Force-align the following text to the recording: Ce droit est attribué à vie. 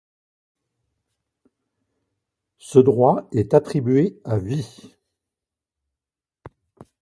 Ce 2.57 2.79
droit 2.79 3.27
est 3.33 3.53
attribué 3.53 4.19
à 4.23 4.39
vie. 4.39 4.97